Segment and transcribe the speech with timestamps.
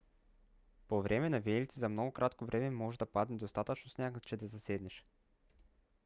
[0.87, 4.47] по време на виелици за много кратко време може да падне достатъчно сняг че да
[4.47, 5.05] заседнеш